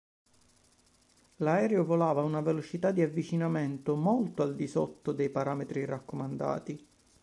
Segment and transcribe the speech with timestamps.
[1.35, 6.87] L'aereo volava ad una velocità di avvicinamento molto al di sotto dei parametri raccomandati.